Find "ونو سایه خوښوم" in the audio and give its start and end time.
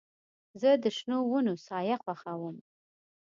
1.31-2.57